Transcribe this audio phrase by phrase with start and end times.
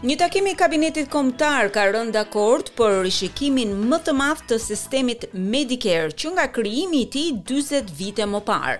[0.00, 5.26] Një takimi i kabinetit kombëtar ka rënë dakord për rishikimin më të madh të sistemit
[5.36, 8.78] Medicare që nga krijimi i tij 40 vite më parë.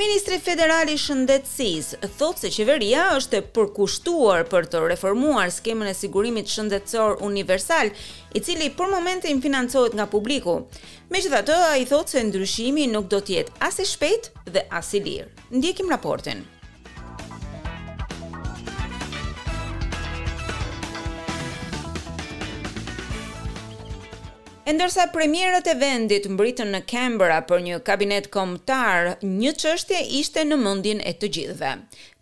[0.00, 5.98] Ministri federal i shëndetësisë thotë se qeveria është e përkushtuar për të reformuar skemën e
[6.00, 7.92] sigurimit shëndetësor universal,
[8.32, 10.62] i cili për momentin financohet nga publiku.
[11.12, 15.04] Megjithatë, ai thotë se ndryshimi nuk do të jetë as i shpejt dhe as i
[15.04, 15.28] lirë.
[15.60, 16.46] Ndjekim raportin.
[24.64, 29.10] E ndërsa premierët e vendit mbritën në Kembera për një kabinet komptar,
[29.42, 31.72] një qështje ishte në mundin e të gjithve.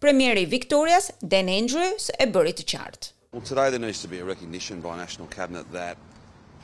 [0.02, 3.12] Premieri Victorias, Dan Andrews, e bërit të qartë.
[3.37, 6.02] Well, today there needs to be a recognition by a national cabinet that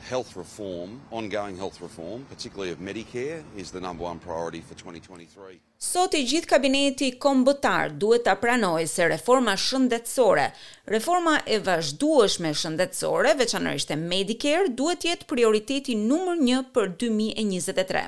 [0.07, 5.59] health reform, ongoing health reform, particularly of Medicare, is the number one priority for 2023.
[5.79, 10.49] Sot i gjithë kabineti kombëtar duhet të pranoj se reforma shëndetsore,
[10.91, 18.05] reforma e vazhdueshme shëndetsore, veçanërisht e Medicare, duhet jetë prioriteti numër një për 2023.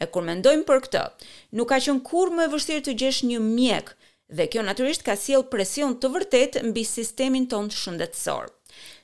[0.00, 1.04] E kur mendojmë për këtë,
[1.58, 3.94] nuk ka qënë kur më e vështirë të gjesh një mjek,
[4.30, 8.54] dhe kjo naturisht ka siel presion të vërtet mbi sistemin tonë shëndetsorë.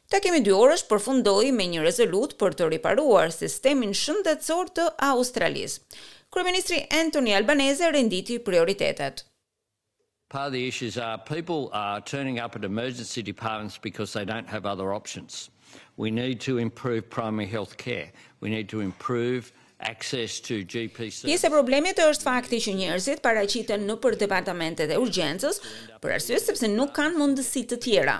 [0.06, 5.80] Ta kemi dy orësh përfundoi me një rezolutë për të riparuar sistemin shëndetësor të Australisë.
[6.36, 9.24] Kryeministri Anthony Albanese renditi prioritetet.
[10.34, 14.64] Pa the issues are people are turning up at emergency departments because they don't have
[14.64, 15.40] other options.
[15.96, 18.06] We need to improve primary health care.
[18.38, 24.96] We need to improve Pjesë problemet është fakti që njerëzit paraqiten në për departamentet e
[24.96, 25.58] urgjencës
[26.00, 28.14] për arsye sepse nuk kanë mundësi të tjera.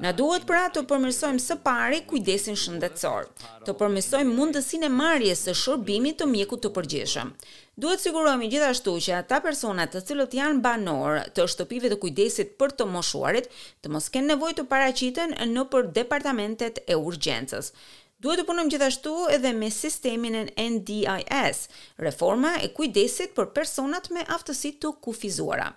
[0.00, 3.26] Na duhet pra të përmirësojmë së pari kujdesin shëndetësor,
[3.66, 7.32] të përmirësojmë mundësinë e marrjes së shërbimit të mjekut të përgjithshëm.
[7.80, 12.76] Duhet sigurohemi gjithashtu që ata persona të cilët janë banor të shtëpive të kujdesit për
[12.78, 13.50] të moshuarit,
[13.82, 17.74] të mos kenë nevoj të paraqiten në për departamentet e urgjencës.
[18.20, 21.62] Duhet të punojmë gjithashtu edhe me sistemin e NDIS,
[22.04, 25.70] reforma e kujdesit për personat me aftësi të kufizuara.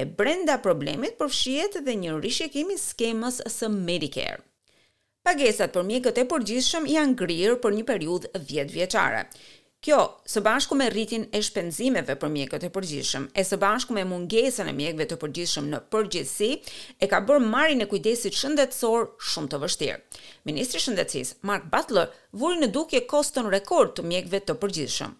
[0.00, 4.40] E brenda problemit përfshihet edhe një rishikim i skemës së Medicare.
[5.24, 9.20] Pagesat për mjekët e përgjithshëm janë ngrirë për një periudhë 10 vjeçare.
[9.84, 14.04] Kjo, së bashku me rritin e shpenzimeve për mjekët e përgjithshëm, e së bashku me
[14.08, 16.48] mungesën e mjekëve të përgjithshëm në përgjithsi,
[17.04, 19.98] e ka bërë marrin e kujdesit shëndetësor shumë të vështirë.
[20.48, 25.18] Ministri i Shëndetësisë, Mark Butler, vuri në dukje koston rekord të mjekëve të përgjithshëm.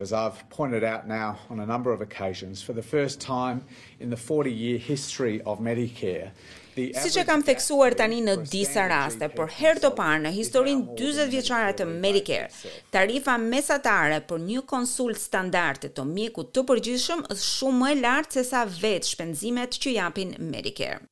[0.00, 3.64] As I've pointed out now on a number of occasions for the first time
[3.98, 6.30] in the 40 year history of Medicare
[6.76, 11.26] the Siç kam theksuar tani në disa raste por herë të parë në historin 40
[11.34, 17.82] vjeçare të Medicare tarifa mesatare për një konsult standard të mjekut të përgjithshëm është shumë
[17.82, 21.02] më e lartë se sa vetë shpenzimet që japin Medicare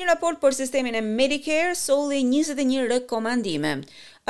[0.00, 3.72] Një raport për sistemin e Medicare solli 21 rekomandime.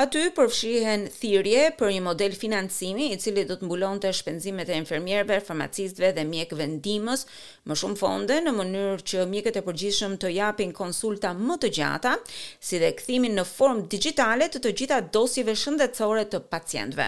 [0.03, 5.37] Aty përfshihen thirrje për një model financimi i cili do të mbulonte shpenzimet e infermierëve,
[5.47, 7.23] farmacistëve dhe mjekëve vendimës
[7.69, 12.17] më shumë fonde në mënyrë që mjekët e përgjithshëm të japin konsulta më të gjata,
[12.59, 17.07] si dhe kthimin në formë digjitale të të gjitha dosjeve shëndetësore të pacientëve.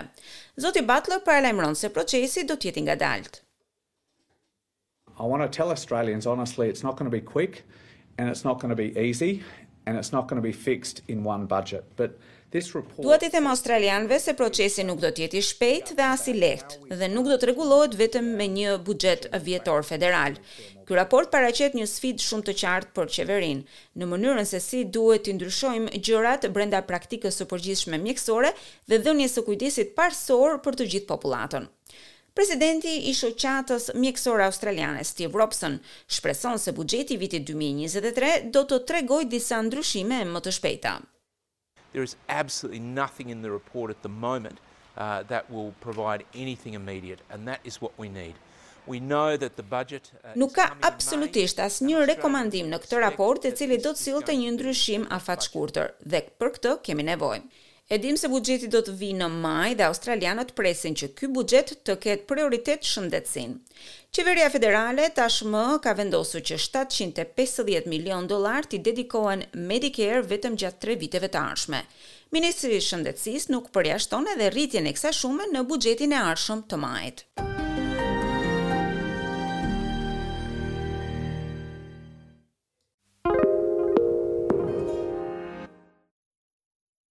[0.68, 2.88] Zoti Butler paralajmëron se procesi do të jetë daltë.
[2.88, 3.44] ngadalt.
[5.20, 7.64] I want to tell Australians honestly it's not going to be quick
[8.18, 9.44] and it's not going to be easy
[9.86, 12.12] and it's not going to be fixed in one budget but
[12.54, 16.06] this report Duhet të them australianëve se procesi nuk do të jetë i shpejtë dhe
[16.14, 20.38] as i lehtë dhe nuk do të rregullohet vetëm me një buxhet vjetor federal.
[20.86, 25.26] Ky raport paraqet një sfidë shumë të qartë për qeverinë në mënyrën se si duhet
[25.28, 28.52] të ndryshojmë gjërat brenda praktikës së përgjithshme mjekësore
[28.92, 31.72] dhe dhënies së kujdesit parësor për të gjithë popullatën.
[32.34, 35.76] Presidenti i shoqatës mjekësore australiane Steve Robson
[36.16, 40.94] shpreson se buxheti i vitit 2023 do të tregojë disa ndryshime më të shpejta.
[41.94, 46.74] There is absolutely nothing in the report at the moment uh, that will provide anything
[46.80, 48.42] immediate and that is what we need.
[48.88, 53.54] We know that the budget uh, Nuk ka absolutisht asnjë rekomandim në këtë raport i
[53.62, 57.46] cili do të sillte një ndryshim afatshkurtër dhe për këtë kemi nevojë.
[57.90, 61.74] E dim se buxheti do të vijë në maj dhe australianët presin që ky buxhet
[61.90, 63.58] të ketë prioritet shëndetësin.
[64.18, 69.44] Qeveria federale tashmë ka vendosur që 750 milion dollar të dedikohen
[69.74, 71.82] Medicare vetëm gjatë 3 viteve të ardhshme.
[72.38, 76.82] Ministri i Shëndetësisë nuk përjashton edhe rritjen e kësaj shume në buxhetin e ardhshëm të
[76.88, 77.28] majit.